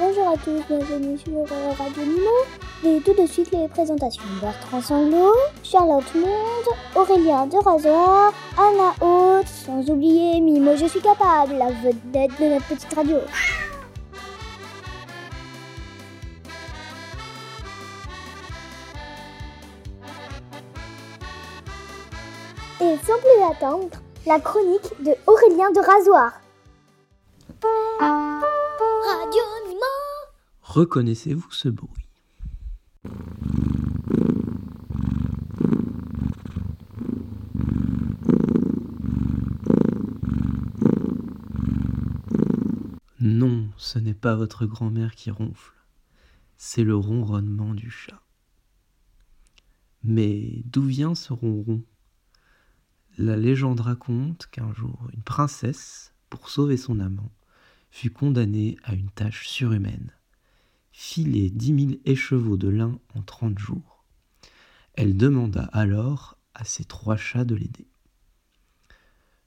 Bonjour 0.00 0.28
à 0.28 0.36
tous, 0.36 0.62
bienvenue 0.68 1.18
sur 1.18 1.32
Radio 1.76 2.02
Nimo. 2.04 2.30
Et 2.84 3.00
tout 3.00 3.20
de 3.20 3.26
suite 3.26 3.50
les 3.50 3.66
présentations. 3.66 4.22
Bertrand 4.40 4.80
Sanglot, 4.80 5.34
Charlotte 5.64 6.14
Monde, 6.14 6.76
Aurélien 6.94 7.46
de 7.48 7.56
Rasoir, 7.56 8.32
Anna 8.56 8.92
Haute, 9.00 9.48
sans 9.48 9.90
oublier 9.90 10.40
Mimo 10.40 10.76
Je 10.76 10.86
suis 10.86 11.00
capable, 11.00 11.54
la 11.54 11.72
vedette 11.72 12.30
de 12.40 12.44
notre 12.44 12.68
petite 12.68 12.94
radio. 12.94 13.16
Et 22.80 22.96
sans 23.04 23.18
plus 23.18 23.42
attendre, 23.50 23.88
la 24.26 24.38
chronique 24.38 24.92
de 25.00 25.16
Aurélien 25.26 25.72
de 25.72 25.80
Rasoir. 25.80 26.34
Reconnaissez-vous 30.78 31.50
ce 31.50 31.68
bruit? 31.68 32.08
Non, 43.18 43.68
ce 43.76 43.98
n'est 43.98 44.14
pas 44.14 44.36
votre 44.36 44.66
grand-mère 44.66 45.16
qui 45.16 45.32
ronfle, 45.32 45.74
c'est 46.56 46.84
le 46.84 46.94
ronronnement 46.94 47.74
du 47.74 47.90
chat. 47.90 48.22
Mais 50.04 50.62
d'où 50.64 50.84
vient 50.84 51.16
ce 51.16 51.32
ronron? 51.32 51.82
La 53.16 53.36
légende 53.36 53.80
raconte 53.80 54.46
qu'un 54.52 54.72
jour, 54.74 55.08
une 55.12 55.24
princesse, 55.24 56.14
pour 56.30 56.48
sauver 56.48 56.76
son 56.76 57.00
amant, 57.00 57.32
fut 57.90 58.10
condamnée 58.10 58.76
à 58.84 58.94
une 58.94 59.10
tâche 59.10 59.48
surhumaine 59.48 60.12
filer 61.00 61.48
dix 61.48 61.72
mille 61.72 62.00
écheveaux 62.06 62.56
de 62.56 62.66
lin 62.66 62.98
en 63.14 63.22
trente 63.22 63.56
jours. 63.56 64.04
Elle 64.94 65.16
demanda 65.16 65.70
alors 65.72 66.36
à 66.54 66.64
ses 66.64 66.84
trois 66.84 67.16
chats 67.16 67.44
de 67.44 67.54
l'aider. 67.54 67.86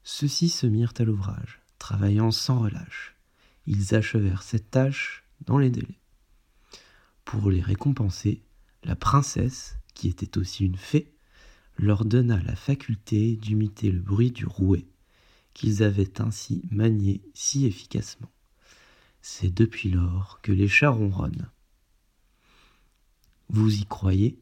Ceux-ci 0.02 0.48
se 0.48 0.66
mirent 0.66 0.94
à 0.98 1.04
l'ouvrage, 1.04 1.60
travaillant 1.78 2.32
sans 2.32 2.62
relâche. 2.62 3.18
Ils 3.68 3.94
achevèrent 3.96 4.44
cette 4.44 4.72
tâche 4.72 5.26
dans 5.46 5.58
les 5.58 5.70
délais. 5.70 6.00
Pour 7.26 7.52
les 7.52 7.62
récompenser, 7.62 8.42
la 8.86 8.96
princesse, 8.96 9.76
qui 9.94 10.08
était 10.08 10.38
aussi 10.38 10.66
une 10.66 10.78
fée, 10.78 11.14
leur 11.76 12.06
donna 12.06 12.42
la 12.44 12.56
faculté 12.56 13.36
d'imiter 13.36 13.92
le 13.92 14.00
bruit 14.00 14.32
du 14.32 14.46
rouet, 14.46 14.88
qu'ils 15.54 15.84
avaient 15.84 16.22
ainsi 16.22 16.62
manié 16.72 17.22
si 17.34 17.66
efficacement. 17.66 18.32
C'est 19.22 19.54
depuis 19.54 19.92
lors 19.92 20.40
que 20.42 20.52
les 20.52 20.68
chats 20.68 20.90
ronronnent. 20.90 21.50
Vous 23.50 23.80
y 23.80 23.86
croyez? 23.86 24.40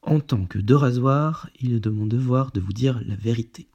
En 0.00 0.20
tant 0.20 0.46
que 0.46 0.58
de 0.58 0.72
rasoir, 0.72 1.50
il 1.60 1.74
est 1.74 1.80
de 1.80 1.90
mon 1.90 2.06
devoir 2.06 2.50
de 2.52 2.60
vous 2.60 2.72
dire 2.72 3.00
la 3.04 3.16
vérité. 3.16 3.68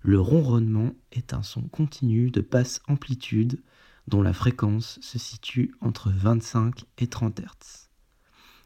Le 0.00 0.18
ronronnement 0.18 0.94
est 1.12 1.34
un 1.34 1.42
son 1.42 1.62
continu 1.62 2.30
de 2.30 2.40
basse 2.40 2.80
amplitude 2.88 3.62
dont 4.08 4.22
la 4.22 4.32
fréquence 4.32 4.98
se 5.02 5.18
situe 5.18 5.74
entre 5.82 6.10
25 6.10 6.84
et 6.98 7.06
30 7.06 7.40
Hz. 7.40 7.90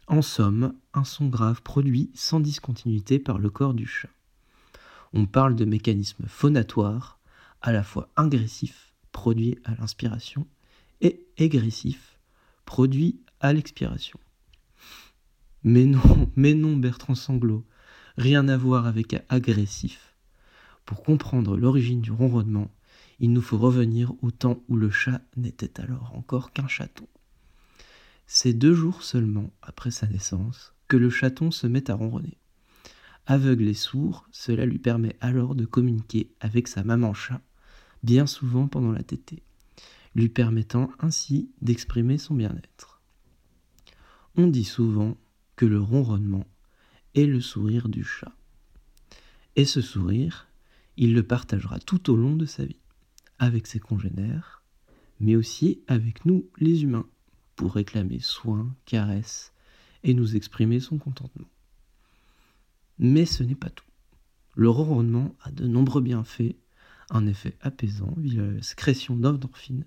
En 0.07 0.23
somme, 0.23 0.75
un 0.93 1.05
son 1.05 1.27
grave 1.27 1.63
produit 1.63 2.13
sans 2.15 2.39
discontinuité 2.39 3.19
par 3.19 3.39
le 3.39 3.51
corps 3.51 3.75
du 3.75 3.87
chat. 3.87 4.11
On 5.13 5.27
parle 5.27 5.57
de 5.57 5.65
mécanisme 5.65 6.27
phonatoire, 6.29 7.19
à 7.63 7.73
la 7.73 7.83
fois 7.83 8.09
agressif 8.15 8.94
produit 9.15 9.57
à 9.65 9.75
l'inspiration, 9.77 10.47
et 11.01 11.25
égressif, 11.39 12.19
produit 12.67 13.21
à 13.41 13.53
l'expiration. 13.55 14.19
Mais 15.63 15.87
non, 15.87 16.31
mais 16.37 16.53
non, 16.53 16.77
Bertrand 16.77 17.15
Sanglot, 17.15 17.65
rien 18.19 18.49
à 18.49 18.57
voir 18.59 18.87
avec 18.87 19.17
agressif. 19.31 20.15
Pour 20.85 21.03
comprendre 21.03 21.57
l'origine 21.57 22.03
du 22.03 22.11
ronronnement, 22.11 22.71
il 23.21 23.33
nous 23.33 23.41
faut 23.41 23.57
revenir 23.57 24.13
au 24.21 24.33
temps 24.33 24.63
où 24.69 24.77
le 24.77 24.91
chat 24.91 25.23
n'était 25.37 25.81
alors 25.81 26.13
encore 26.15 26.53
qu'un 26.53 26.69
chaton. 26.69 27.07
C'est 28.27 28.53
deux 28.53 28.75
jours 28.75 29.05
seulement 29.05 29.51
après 29.63 29.93
sa 29.93 30.09
naissance 30.09 30.75
que 30.89 30.97
le 30.97 31.09
chaton 31.09 31.51
se 31.53 31.69
met 31.69 31.89
à 31.91 31.95
ronronner. 31.95 32.37
Aveugle 33.27 33.69
et 33.69 33.75
sourd, 33.75 34.27
cela 34.33 34.67
lui 34.67 34.79
permet 34.79 35.17
alors 35.21 35.55
de 35.55 35.65
communiquer 35.65 36.31
avec 36.41 36.67
sa 36.69 36.83
maman 36.83 37.15
chat 37.15 37.41
bien 38.05 38.27
souvent 38.27 38.69
pendant 38.69 38.93
la 38.93 39.03
tétée, 39.03 39.43
lui 40.15 40.29
permettant 40.29 40.91
ainsi 41.01 41.51
d'exprimer 41.63 42.19
son 42.19 42.35
bien-être. 42.35 43.01
On 44.37 44.47
dit 44.47 44.65
souvent 44.65 45.17
que 45.57 45.65
le 45.65 45.81
ronronnement 45.81 46.47
est 47.15 47.25
le 47.25 47.41
sourire 47.41 47.89
du 47.89 48.05
chat. 48.05 48.37
Et 49.57 49.65
ce 49.65 49.81
sourire, 49.81 50.49
il 50.97 51.15
le 51.15 51.23
partagera 51.23 51.79
tout 51.79 52.11
au 52.11 52.17
long 52.17 52.37
de 52.37 52.45
sa 52.45 52.67
vie, 52.67 52.81
avec 53.39 53.67
ses 53.67 53.81
congénères, 53.81 54.63
mais 55.19 55.35
aussi 55.35 55.81
avec 55.87 56.27
nous 56.27 56.47
les 56.59 56.83
humains, 56.83 57.09
pour 57.57 57.73
réclamer 57.73 58.19
soins, 58.21 58.75
caresses 58.85 59.53
et 60.03 60.13
nous 60.13 60.37
exprimer 60.37 60.81
son 60.81 60.99
contentement. 60.99 61.49
Mais 62.99 63.25
ce 63.25 63.43
n'est 63.43 63.55
pas 63.55 63.71
tout. 63.71 63.87
Le 64.57 64.69
ronronnement 64.69 65.35
a 65.41 65.51
de 65.51 65.67
nombreux 65.67 66.03
bienfaits 66.03 66.57
un 67.11 67.27
effet 67.27 67.57
apaisant 67.61 68.15
via 68.17 68.43
la 68.43 68.63
sécrétion 68.63 69.17
d'endorphines, 69.17 69.85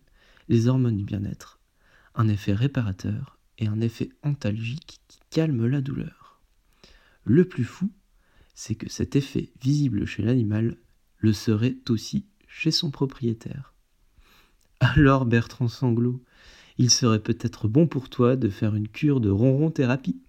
les 0.49 0.67
hormones 0.67 0.97
du 0.97 1.03
bien-être, 1.03 1.59
un 2.15 2.27
effet 2.27 2.53
réparateur 2.53 3.37
et 3.57 3.67
un 3.67 3.81
effet 3.81 4.09
antalgique 4.23 4.99
qui 5.07 5.19
calme 5.29 5.65
la 5.65 5.81
douleur. 5.81 6.41
Le 7.23 7.45
plus 7.45 7.65
fou, 7.65 7.91
c'est 8.55 8.75
que 8.75 8.89
cet 8.89 9.15
effet 9.15 9.51
visible 9.61 10.05
chez 10.05 10.23
l'animal 10.23 10.77
le 11.19 11.33
serait 11.33 11.77
aussi 11.89 12.25
chez 12.47 12.71
son 12.71 12.91
propriétaire. 12.91 13.73
Alors 14.79 15.25
Bertrand 15.25 15.67
Sanglot, 15.67 16.23
il 16.77 16.89
serait 16.89 17.21
peut-être 17.21 17.67
bon 17.67 17.87
pour 17.87 18.09
toi 18.09 18.35
de 18.35 18.49
faire 18.49 18.75
une 18.75 18.87
cure 18.87 19.19
de 19.19 19.29
ronron 19.29 19.71
thérapie. 19.71 20.21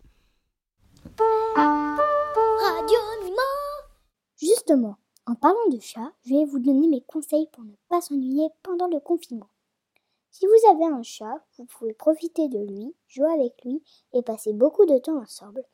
Justement, 4.41 4.99
en 5.29 5.35
parlant 5.35 5.69
de 5.71 5.79
chat, 5.79 6.11
je 6.25 6.35
vais 6.35 6.47
vous 6.47 6.59
donner 6.59 6.89
mes 6.89 7.03
conseils 7.03 7.49
pour 7.53 7.63
ne 7.63 7.75
pas 7.91 8.01
s'ennuyer 8.01 8.49
pendant 8.63 8.87
le 8.87 8.99
confinement. 8.99 9.51
Si 10.31 10.47
vous 10.47 10.71
avez 10.71 10.87
un 10.87 11.03
chat, 11.03 11.45
vous 11.59 11.67
pouvez 11.67 11.93
profiter 11.93 12.49
de 12.49 12.59
lui, 12.59 12.95
jouer 13.09 13.31
avec 13.35 13.63
lui 13.63 13.83
et 14.15 14.23
passer 14.23 14.55
beaucoup 14.55 14.87
de 14.87 14.97
temps 14.97 15.21
ensemble. 15.21 15.65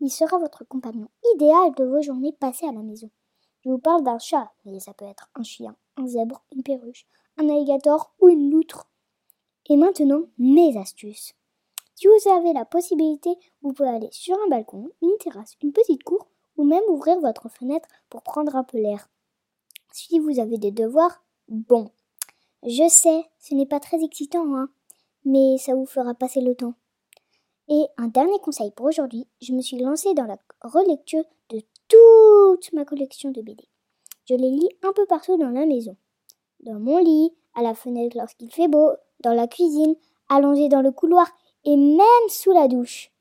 Il 0.00 0.10
sera 0.10 0.38
votre 0.38 0.64
compagnon 0.64 1.08
idéal 1.34 1.74
de 1.74 1.84
vos 1.84 2.00
journées 2.00 2.32
passées 2.32 2.66
à 2.66 2.72
la 2.72 2.80
maison. 2.80 3.10
Je 3.60 3.68
vous 3.68 3.78
parle 3.78 4.02
d'un 4.02 4.18
chat, 4.18 4.50
mais 4.64 4.80
ça 4.80 4.94
peut 4.94 5.04
être 5.04 5.28
un 5.34 5.42
chien, 5.42 5.76
un 5.98 6.06
zèbre, 6.06 6.42
une 6.54 6.62
perruche, 6.62 7.06
un 7.36 7.50
alligator 7.50 8.14
ou 8.18 8.30
une 8.30 8.50
loutre. 8.50 8.88
Et 9.68 9.76
maintenant, 9.76 10.22
mes 10.38 10.78
astuces. 10.78 11.34
Si 11.96 12.06
vous 12.06 12.30
avez 12.30 12.54
la 12.54 12.64
possibilité, 12.64 13.30
vous 13.60 13.74
pouvez 13.74 13.90
aller 13.90 14.08
sur 14.10 14.36
un 14.42 14.48
balcon, 14.48 14.90
une 15.02 15.18
terrasse, 15.20 15.56
une 15.62 15.72
petite 15.72 16.02
cour 16.02 16.31
ou 16.56 16.64
même 16.64 16.82
ouvrir 16.88 17.18
votre 17.20 17.48
fenêtre 17.48 17.88
pour 18.10 18.22
prendre 18.22 18.56
un 18.56 18.64
peu 18.64 18.78
l'air. 18.78 19.08
Si 19.92 20.18
vous 20.18 20.40
avez 20.40 20.58
des 20.58 20.70
devoirs, 20.70 21.22
bon. 21.48 21.90
Je 22.64 22.88
sais, 22.88 23.24
ce 23.38 23.54
n'est 23.54 23.66
pas 23.66 23.80
très 23.80 24.02
excitant, 24.02 24.56
hein, 24.56 24.68
mais 25.24 25.58
ça 25.58 25.74
vous 25.74 25.86
fera 25.86 26.14
passer 26.14 26.40
le 26.40 26.54
temps. 26.54 26.74
Et 27.68 27.86
un 27.96 28.08
dernier 28.08 28.38
conseil 28.40 28.70
pour 28.70 28.86
aujourd'hui, 28.86 29.26
je 29.40 29.52
me 29.52 29.60
suis 29.60 29.78
lancée 29.78 30.14
dans 30.14 30.26
la 30.26 30.38
relecture 30.62 31.24
de 31.50 31.60
toute 31.88 32.72
ma 32.72 32.84
collection 32.84 33.30
de 33.30 33.42
BD. 33.42 33.68
Je 34.28 34.34
les 34.34 34.50
lis 34.50 34.68
un 34.82 34.92
peu 34.92 35.06
partout 35.06 35.36
dans 35.36 35.50
la 35.50 35.66
maison. 35.66 35.96
Dans 36.60 36.78
mon 36.78 36.98
lit, 36.98 37.32
à 37.54 37.62
la 37.62 37.74
fenêtre 37.74 38.16
lorsqu'il 38.16 38.52
fait 38.52 38.68
beau, 38.68 38.90
dans 39.20 39.34
la 39.34 39.46
cuisine, 39.46 39.94
allongé 40.28 40.68
dans 40.68 40.82
le 40.82 40.92
couloir 40.92 41.26
et 41.64 41.76
même 41.76 42.28
sous 42.28 42.52
la 42.52 42.68
douche. 42.68 43.11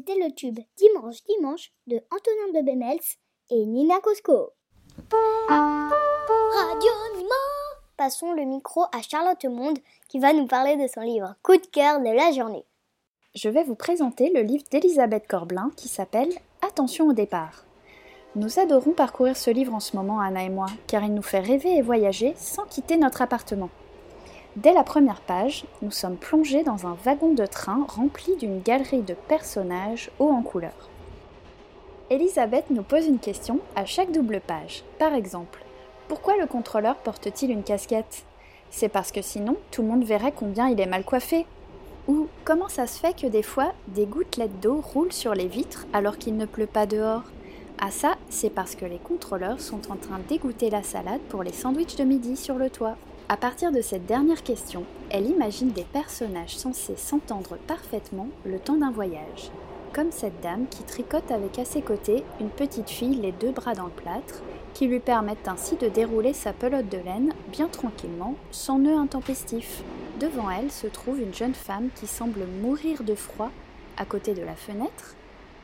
C'était 0.00 0.18
le 0.18 0.32
tube 0.32 0.58
Dimanche, 0.78 1.22
Dimanche 1.28 1.72
de 1.86 1.96
Antonin 2.10 2.58
de 2.58 2.64
Bemels 2.64 2.98
et 3.50 3.66
Nina 3.66 4.00
Cosco. 4.00 4.52
Radio 5.50 6.90
Nimo 7.16 7.28
Passons 7.98 8.32
le 8.32 8.46
micro 8.46 8.84
à 8.96 9.02
Charlotte 9.02 9.44
Monde 9.44 9.78
qui 10.08 10.18
va 10.18 10.32
nous 10.32 10.46
parler 10.46 10.78
de 10.78 10.86
son 10.86 11.02
livre 11.02 11.34
Coup 11.42 11.58
de 11.58 11.66
cœur 11.66 12.00
de 12.00 12.08
la 12.08 12.32
journée. 12.32 12.64
Je 13.34 13.50
vais 13.50 13.62
vous 13.62 13.74
présenter 13.74 14.30
le 14.30 14.40
livre 14.40 14.64
d'Elisabeth 14.70 15.26
Corblin 15.28 15.70
qui 15.76 15.88
s'appelle 15.88 16.32
Attention 16.66 17.08
au 17.08 17.12
départ. 17.12 17.66
Nous 18.36 18.58
adorons 18.58 18.92
parcourir 18.92 19.36
ce 19.36 19.50
livre 19.50 19.74
en 19.74 19.80
ce 19.80 19.96
moment, 19.96 20.20
Anna 20.20 20.44
et 20.44 20.48
moi, 20.48 20.68
car 20.86 21.04
il 21.04 21.12
nous 21.12 21.20
fait 21.20 21.40
rêver 21.40 21.76
et 21.76 21.82
voyager 21.82 22.32
sans 22.38 22.64
quitter 22.64 22.96
notre 22.96 23.20
appartement. 23.20 23.68
Dès 24.56 24.72
la 24.72 24.82
première 24.82 25.20
page, 25.20 25.64
nous 25.80 25.92
sommes 25.92 26.16
plongés 26.16 26.64
dans 26.64 26.84
un 26.84 26.96
wagon 27.04 27.34
de 27.34 27.46
train 27.46 27.86
rempli 27.88 28.34
d'une 28.34 28.60
galerie 28.60 29.02
de 29.02 29.14
personnages 29.14 30.10
hauts 30.18 30.30
en 30.30 30.42
couleur. 30.42 30.88
Elisabeth 32.10 32.68
nous 32.70 32.82
pose 32.82 33.06
une 33.06 33.20
question 33.20 33.60
à 33.76 33.84
chaque 33.84 34.10
double 34.10 34.40
page. 34.44 34.82
Par 34.98 35.14
exemple, 35.14 35.64
pourquoi 36.08 36.36
le 36.36 36.48
contrôleur 36.48 36.96
porte-t-il 36.96 37.52
une 37.52 37.62
casquette? 37.62 38.24
C'est 38.70 38.88
parce 38.88 39.12
que 39.12 39.22
sinon, 39.22 39.56
tout 39.70 39.82
le 39.82 39.88
monde 39.88 40.02
verrait 40.02 40.34
combien 40.34 40.68
il 40.68 40.80
est 40.80 40.86
mal 40.86 41.04
coiffé. 41.04 41.46
Ou 42.08 42.26
comment 42.44 42.68
ça 42.68 42.88
se 42.88 42.98
fait 42.98 43.16
que 43.16 43.28
des 43.28 43.44
fois, 43.44 43.72
des 43.86 44.06
gouttelettes 44.06 44.58
d'eau 44.58 44.80
roulent 44.82 45.12
sur 45.12 45.32
les 45.32 45.46
vitres 45.46 45.86
alors 45.92 46.18
qu'il 46.18 46.36
ne 46.36 46.46
pleut 46.46 46.66
pas 46.66 46.86
dehors? 46.86 47.22
Ah 47.80 47.92
ça, 47.92 48.16
c'est 48.28 48.50
parce 48.50 48.74
que 48.74 48.84
les 48.84 48.98
contrôleurs 48.98 49.60
sont 49.60 49.92
en 49.92 49.96
train 49.96 50.18
d'égoutter 50.28 50.70
la 50.70 50.82
salade 50.82 51.20
pour 51.28 51.44
les 51.44 51.52
sandwichs 51.52 51.96
de 51.96 52.04
midi 52.04 52.36
sur 52.36 52.56
le 52.56 52.68
toit. 52.68 52.96
À 53.32 53.36
partir 53.36 53.70
de 53.70 53.80
cette 53.80 54.06
dernière 54.06 54.42
question, 54.42 54.84
elle 55.08 55.30
imagine 55.30 55.70
des 55.70 55.84
personnages 55.84 56.56
censés 56.56 56.96
s'entendre 56.96 57.58
parfaitement 57.68 58.26
le 58.44 58.58
temps 58.58 58.74
d'un 58.74 58.90
voyage, 58.90 59.52
comme 59.92 60.10
cette 60.10 60.40
dame 60.40 60.66
qui 60.68 60.82
tricote 60.82 61.30
avec 61.30 61.56
à 61.60 61.64
ses 61.64 61.80
côtés 61.80 62.24
une 62.40 62.50
petite 62.50 62.90
fille 62.90 63.14
les 63.14 63.30
deux 63.30 63.52
bras 63.52 63.74
dans 63.74 63.84
le 63.84 63.92
plâtre, 63.92 64.42
qui 64.74 64.88
lui 64.88 64.98
permettent 64.98 65.46
ainsi 65.46 65.76
de 65.76 65.88
dérouler 65.88 66.32
sa 66.32 66.52
pelote 66.52 66.88
de 66.88 66.98
laine 66.98 67.32
bien 67.52 67.68
tranquillement, 67.68 68.34
sans 68.50 68.80
nœud 68.80 68.96
intempestif. 68.96 69.84
Devant 70.18 70.50
elle 70.50 70.72
se 70.72 70.88
trouve 70.88 71.20
une 71.20 71.32
jeune 71.32 71.54
femme 71.54 71.90
qui 71.94 72.08
semble 72.08 72.44
mourir 72.60 73.04
de 73.04 73.14
froid 73.14 73.52
à 73.96 74.06
côté 74.06 74.34
de 74.34 74.42
la 74.42 74.56
fenêtre, 74.56 75.14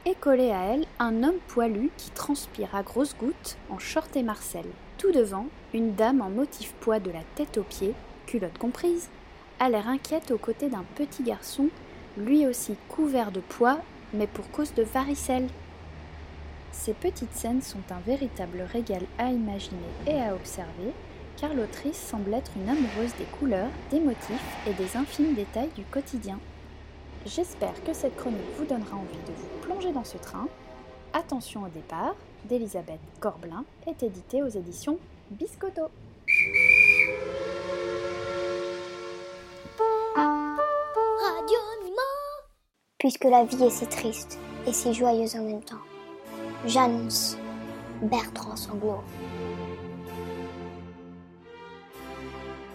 et 0.05 0.15
collé 0.15 0.53
à 0.53 0.67
elle 0.67 0.87
un 1.01 1.25
homme 1.25 1.41
poilu 1.49 1.91
qui 1.97 2.11
transpire 2.11 2.77
à 2.77 2.85
grosses 2.85 3.17
gouttes 3.17 3.57
en 3.71 3.81
short 3.81 4.15
et 4.15 4.23
marcel. 4.23 4.67
Tout 4.99 5.13
devant, 5.13 5.47
une 5.75 5.95
dame 5.95 6.23
en 6.23 6.31
motif 6.31 6.73
poids 6.81 7.01
de 7.01 7.11
la 7.11 7.23
tête 7.35 7.59
aux 7.59 7.63
pieds, 7.63 7.93
culotte 8.27 8.57
comprise, 8.57 9.09
a 9.61 9.69
l'air 9.69 9.89
inquiète 9.89 10.31
aux 10.31 10.39
côtés 10.39 10.69
d'un 10.69 10.85
petit 10.95 11.23
garçon, 11.23 11.69
lui 12.17 12.47
aussi 12.47 12.77
couvert 12.89 13.31
de 13.31 13.41
poids, 13.41 13.79
mais 14.15 14.27
pour 14.27 14.51
cause 14.51 14.73
de 14.73 14.83
varicelle. 14.83 15.49
Ces 16.73 16.95
petites 16.95 17.35
scènes 17.35 17.63
sont 17.63 17.83
un 17.91 18.01
véritable 18.07 18.63
régal 18.73 19.03
à 19.19 19.31
imaginer 19.31 19.77
et 20.07 20.21
à 20.21 20.35
observer, 20.35 20.93
car 21.37 21.53
l'autrice 21.53 21.99
semble 21.99 22.33
être 22.33 22.53
une 22.57 22.69
amoureuse 22.69 23.15
des 23.19 23.25
couleurs, 23.39 23.71
des 23.91 24.01
motifs 24.01 24.57
et 24.67 24.73
des 24.73 24.97
infimes 24.97 25.35
détails 25.35 25.71
du 25.77 25.85
quotidien. 25.85 26.39
J'espère 27.27 27.75
que 27.85 27.93
cette 27.93 28.17
chronique 28.17 28.41
vous 28.57 28.65
donnera 28.65 28.97
envie 28.97 29.27
de 29.27 29.33
vous 29.33 29.59
plonger 29.61 29.93
dans 29.93 30.05
ce 30.05 30.17
train. 30.17 30.49
Attention 31.19 31.63
au 31.63 31.69
départ, 31.69 32.15
d'Elisabeth 32.45 33.01
Corblin 33.21 33.65
est 33.87 34.03
édité 34.03 34.43
aux 34.43 34.49
éditions 34.49 34.99
Biscotto. 35.31 35.89
Radio 40.15 41.59
Puisque 42.99 43.25
la 43.25 43.47
vie 43.47 43.65
est 43.65 43.71
si 43.71 43.87
triste 43.87 44.39
et 44.67 44.75
si 44.75 44.93
joyeuse 44.93 45.37
en 45.37 45.45
même 45.45 45.63
temps, 45.63 45.81
j'annonce 46.67 47.39
Bertrand 48.03 48.57
Sanglot. 48.57 49.01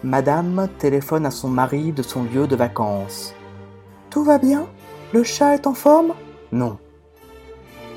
Madame 0.04 0.68
téléphone 0.80 1.28
à 1.28 1.32
son 1.32 1.50
mari 1.50 1.92
de 1.92 2.02
son 2.02 2.24
lieu 2.24 2.48
de 2.48 2.56
vacances. 2.56 3.36
Tout 4.10 4.24
va 4.24 4.40
bien? 4.40 4.68
Le 5.14 5.24
chat 5.24 5.54
est 5.54 5.68
en 5.68 5.76
forme? 5.76 6.16
Non. 6.52 6.80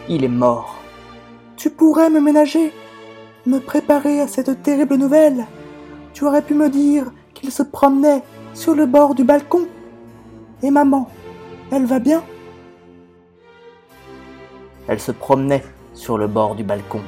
Il 0.08 0.22
est 0.22 0.28
mort. 0.28 0.76
Tu 1.56 1.70
pourrais 1.70 2.10
me 2.10 2.20
ménager, 2.20 2.72
me 3.46 3.58
préparer 3.58 4.20
à 4.20 4.28
cette 4.28 4.62
terrible 4.62 4.96
nouvelle. 4.96 5.46
Tu 6.12 6.24
aurais 6.24 6.42
pu 6.42 6.52
me 6.54 6.68
dire 6.68 7.10
qu'il 7.32 7.50
se 7.50 7.62
promenait 7.62 8.22
sur 8.52 8.74
le 8.74 8.84
bord 8.84 9.14
du 9.14 9.24
balcon. 9.24 9.66
Et 10.62 10.70
maman, 10.70 11.08
elle 11.72 11.86
va 11.86 12.00
bien? 12.00 12.22
Elle 14.88 15.00
se 15.00 15.12
promenait 15.12 15.64
sur 15.94 16.18
le 16.18 16.26
bord 16.26 16.54
du 16.54 16.64
balcon. 16.64 17.00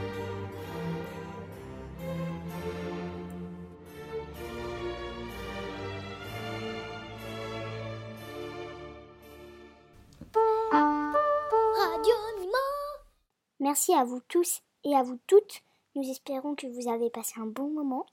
Merci 13.88 14.00
à 14.00 14.04
vous 14.04 14.20
tous 14.26 14.62
et 14.82 14.96
à 14.96 15.04
vous 15.04 15.18
toutes. 15.28 15.62
Nous 15.94 16.10
espérons 16.10 16.56
que 16.56 16.66
vous 16.66 16.90
avez 16.90 17.08
passé 17.08 17.34
un 17.40 17.46
bon 17.46 17.70
moment. 17.70 18.04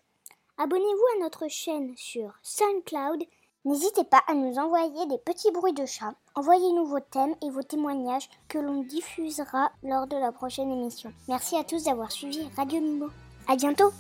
Abonnez-vous 0.60 1.18
à 1.18 1.24
notre 1.24 1.48
chaîne 1.48 1.94
sur 1.98 2.32
SoundCloud. 2.44 3.24
N'hésitez 3.66 4.04
pas 4.04 4.22
à 4.28 4.36
nous 4.36 4.60
envoyer 4.60 5.08
des 5.08 5.18
petits 5.18 5.52
bruits 5.52 5.74
de 5.74 5.88
chat. 5.88 6.14
Envoyez-nous 6.36 6.86
vos 6.86 7.00
thèmes 7.00 7.34
et 7.42 7.50
vos 7.50 7.64
témoignages 7.64 8.30
que 8.50 8.60
l'on 8.60 8.84
diffusera 8.84 9.72
lors 9.82 10.06
de 10.06 10.18
la 10.18 10.32
prochaine 10.32 10.72
émission. 10.72 11.12
Merci 11.28 11.56
à 11.56 11.64
tous 11.64 11.86
d'avoir 11.86 12.12
suivi 12.12 12.48
Radio 12.56 12.80
Nimo. 12.80 13.10
À 13.48 13.56
bientôt 13.56 13.92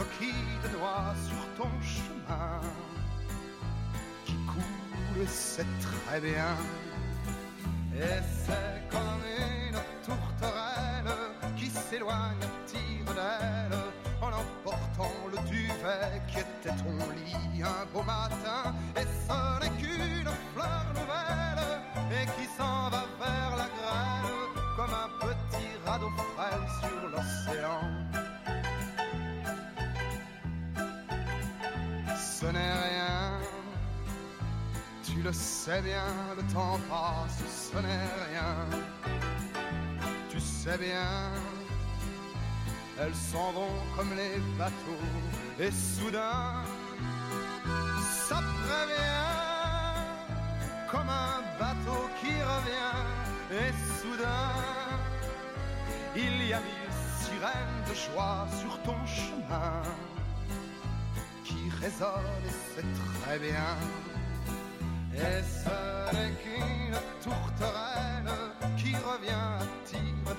mille 0.00 0.06
coquilles 0.06 0.60
de 0.62 0.78
noix 0.78 1.14
sur 1.26 1.64
ton 1.64 1.70
chemin 1.82 2.60
qui 4.24 4.34
coulent, 4.46 5.26
c'est 5.28 5.66
très 5.80 6.20
bien. 6.20 6.56
Et 7.94 8.22
c'est 8.44 8.88
comme 8.90 9.24
une 9.38 9.78
tourterelle 10.04 11.14
qui 11.56 11.66
s'éloigne 11.66 12.42
à 12.42 12.66
tire 12.66 13.14
d'aile 13.14 13.78
en 14.22 14.28
emportant 14.28 15.12
le 15.30 15.38
duvet 15.48 16.22
qui 16.28 16.38
était 16.38 16.76
ton 16.76 16.96
lit 17.16 17.62
un 17.62 17.86
beau 17.92 18.02
matin. 18.02 18.74
Et 18.96 19.04
ce 19.04 19.60
n'est 19.60 19.76
qu'une 19.76 20.30
fleur 20.54 20.86
nouvelle 20.94 21.80
et 22.12 22.26
qui 22.36 22.39
N'est 32.52 32.58
rien, 32.58 33.38
tu 35.04 35.22
le 35.22 35.32
sais 35.32 35.80
bien, 35.82 36.02
le 36.36 36.42
temps 36.52 36.80
passe, 36.88 37.70
ce 37.72 37.76
n'est 37.76 38.08
rien. 38.26 38.66
Tu 40.28 40.40
sais 40.40 40.76
bien, 40.76 41.30
elles 42.98 43.14
s'en 43.14 43.52
vont 43.52 43.78
comme 43.96 44.10
les 44.16 44.40
bateaux, 44.58 45.06
et 45.60 45.70
soudain, 45.70 46.64
ça 48.26 48.42
prévient, 48.64 49.28
comme 50.90 51.08
un 51.08 51.42
bateau 51.56 52.10
qui 52.20 52.32
revient, 52.32 52.98
et 53.52 53.72
soudain, 54.00 54.50
il 56.16 56.48
y 56.48 56.52
a 56.52 56.58
mille 56.58 56.94
sirènes 57.20 57.84
de 57.88 57.94
joie 57.94 58.48
sur 58.60 58.82
ton 58.82 59.06
chemin 59.06 59.82
résonne 61.80 62.44
et 62.46 62.56
c'est 62.74 63.20
très 63.22 63.38
bien. 63.38 63.76
Et 65.14 65.42
ce 65.42 66.14
n'est 66.14 66.34
qu'une 66.42 66.96
tourterelle 67.22 68.32
qui 68.76 68.94
revient 68.94 69.30
à 69.32 69.64
tire 69.84 70.34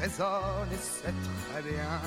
résonne 0.00 0.72
et 0.72 0.80
c'est 0.80 1.14
très 1.46 1.62
bien. 1.62 2.00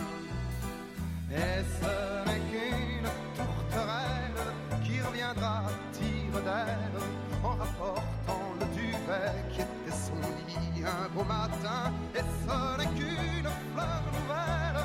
Et 1.31 1.61
ce 1.79 1.93
n'est 2.25 2.43
qu'une 2.49 3.09
tourterelle 3.35 4.41
qui 4.83 4.99
reviendra 5.01 5.63
tire 5.93 6.41
d'air 6.43 6.91
en 7.43 7.49
rapportant 7.49 8.45
le 8.59 8.65
duvet 8.75 9.35
qui 9.51 9.61
était 9.61 9.95
son 9.95 10.19
lit 10.47 10.83
un 10.83 11.07
beau 11.13 11.23
matin? 11.23 11.93
Et 12.15 12.25
ce 12.45 12.77
n'est 12.77 12.91
qu'une 12.97 13.49
fleur 13.73 14.03
nouvelle 14.17 14.81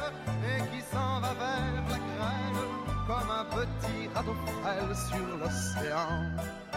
et 0.50 0.58
qui 0.70 0.80
s'en 0.92 1.20
va 1.20 1.32
vers 1.34 1.84
la 1.88 1.98
grêle 2.10 2.62
comme 3.06 3.30
un 3.30 3.46
petit 3.56 4.00
radeau 4.14 4.36
frêle 4.62 4.94
sur 5.08 5.26
l'océan? 5.38 6.73